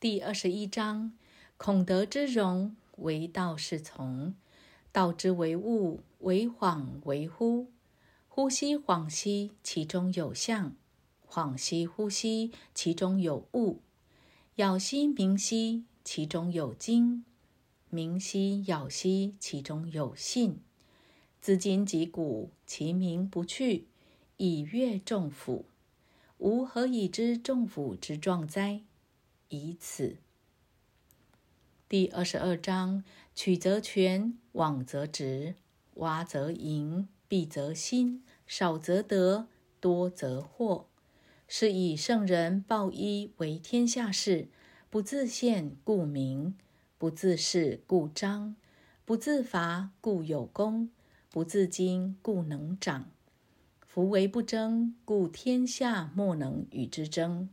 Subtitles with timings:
[0.00, 1.12] 第二十一章：
[1.58, 4.32] 孔德之容，为道是从；
[4.90, 7.66] 道之为物，为恍为惚。
[8.26, 10.70] 呼吸恍兮，其中有象；
[11.28, 13.82] 恍兮呼吸，其中有物。
[14.56, 17.22] 杳兮明兮，其中有精；
[17.90, 20.60] 明兮杳兮，其中有信。
[21.42, 23.86] 自今及古，其名不去，
[24.38, 25.66] 以阅众甫。
[26.38, 28.80] 吾何以知众甫之壮哉？
[29.50, 30.16] 以此。
[31.88, 33.04] 第二十二章：
[33.34, 35.54] 曲则全，枉则直，
[35.96, 39.46] 洼则盈，敝则新，少则得，
[39.78, 40.86] 多则惑。
[41.46, 44.48] 是以圣人抱一为天下事，
[44.88, 46.56] 不自见故明，
[46.96, 48.56] 不自是故彰，
[49.04, 50.90] 不自伐故有功。
[51.32, 53.04] 不自矜，故能长；
[53.86, 57.48] 夫为不争，故天下莫能与之争。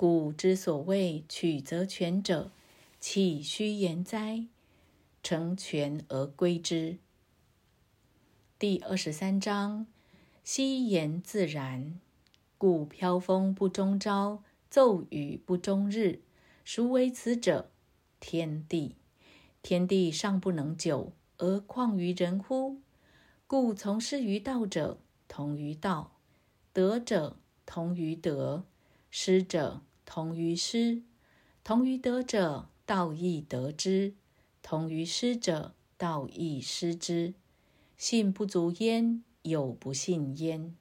[0.00, 2.50] 故之所谓曲则全者，
[2.98, 4.46] 岂虚言哉？
[5.22, 6.96] 成全而归之。
[8.58, 9.86] 第二十三章：
[10.42, 12.00] 夕言自然，
[12.56, 16.22] 故飘风不终朝，骤雨不终日。
[16.64, 17.68] 孰为此者？
[18.20, 18.94] 天地。
[19.60, 22.80] 天地尚不能久，而况于人乎？
[23.46, 24.98] 故从事于道者，
[25.28, 26.12] 同于道；
[26.72, 28.64] 德者同于德，
[29.10, 31.02] 失者同于失。
[31.62, 34.14] 同于得者，道亦得之；
[34.60, 37.34] 同于失者，道亦失之。
[37.96, 40.74] 信不足焉，有不信焉。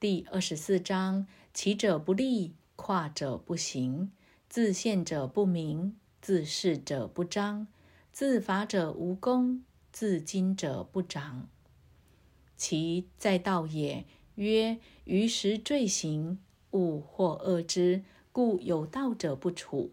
[0.00, 4.10] 第二十四章：起者不立，跨者不行，
[4.48, 7.68] 自见者不明，自是者不彰，
[8.10, 9.62] 自伐者无功。
[9.92, 11.48] 自矜者不长，
[12.56, 14.04] 其在道也。
[14.34, 16.40] 曰：于时坠行，
[16.74, 19.92] 物或恶之，故有道者不处。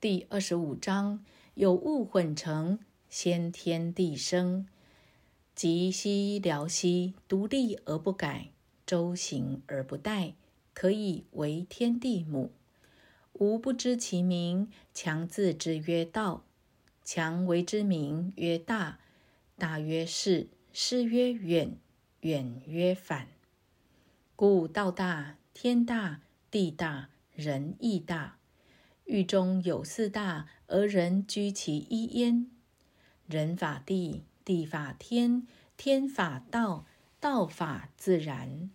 [0.00, 4.66] 第二十五章：有物混成，先天地生。
[5.54, 8.50] 即兮辽兮，独立而不改，
[8.84, 10.32] 周行而不殆，
[10.72, 12.50] 可以为天地母。
[13.34, 16.42] 吾不知其名，强自之曰道。
[17.04, 18.98] 强为之名曰大，
[19.58, 21.76] 大曰是，是曰远，
[22.20, 23.28] 远曰反。
[24.36, 28.38] 故道大，天大，地大，人亦大。
[29.04, 32.50] 狱中有四大，而人居其一焉。
[33.26, 35.46] 人法地，地法天，
[35.76, 36.84] 天法道，
[37.20, 38.70] 道法自然。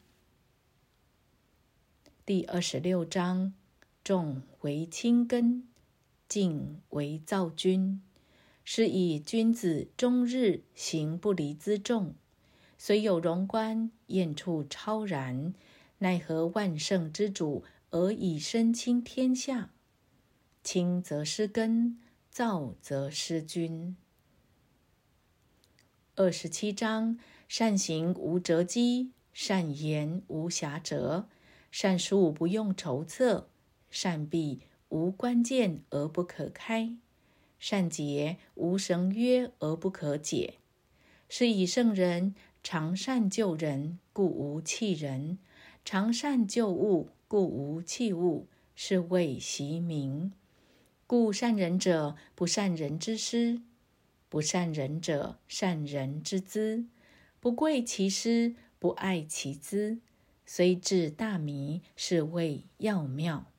[2.26, 3.54] 第二十六章：
[4.02, 5.68] 重为轻根，
[6.30, 8.02] 静为躁君。
[8.64, 12.16] 是以君子终日行不离辎重，
[12.82, 15.54] 虽有荣观，燕处超然，
[15.98, 19.72] 奈何万圣之主而以身轻天下？
[20.64, 23.98] 轻则失根，躁则失君。
[26.16, 27.20] 二十七章：
[27.50, 31.26] 善行无辙迹，善言无瑕谪，
[31.70, 33.50] 善术不用筹策，
[33.90, 36.96] 善闭无关键而不可开。
[37.60, 40.54] 善结无绳约而不可解，
[41.28, 45.38] 是以圣人常善救人，故无弃人；
[45.84, 48.48] 常善救物，故无弃物。
[48.76, 50.32] 是谓习名。
[51.06, 53.62] 故善人者，不善人之师；
[54.30, 56.86] 不善人者，善人之资。
[57.42, 60.00] 不贵其师，不爱其资，
[60.46, 63.52] 虽智大迷，是谓要妙。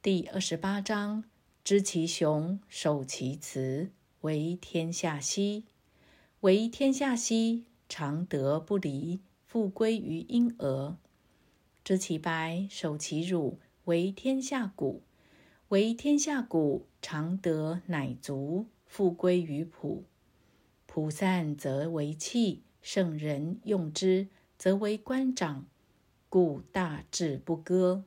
[0.00, 1.24] 第二十八章。
[1.62, 3.90] 知其雄，守其雌，
[4.22, 5.64] 为天下溪。
[6.40, 10.96] 为天下溪，常德不离，复归于婴儿。
[11.84, 15.02] 知其白，守其乳，为天下谷。
[15.68, 20.04] 为天下谷，常德乃足，复归于朴。
[20.86, 25.66] 朴散则为器，圣人用之，则为官长，
[26.30, 28.04] 故大志不割。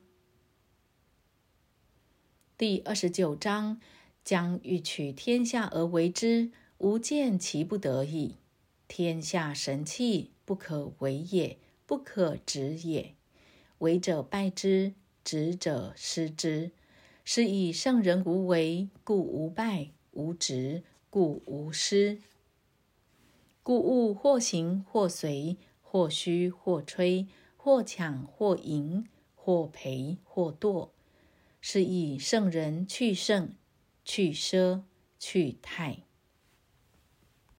[2.58, 3.80] 第二十九章：
[4.24, 8.36] 将欲取天下而为之，吾见其不得已。
[8.86, 13.14] 天下神器，不可为也，不可执也。
[13.78, 14.94] 为者败之，
[15.24, 16.72] 执者失之。
[17.24, 22.20] 是以圣人无为，故无败；无执，故无失。
[23.62, 27.26] 故物或行或随，或虚或吹，
[27.56, 30.90] 或强或赢，或赔或堕。
[31.62, 33.54] 是以圣人去圣，
[34.04, 34.82] 去奢，
[35.18, 36.03] 去泰。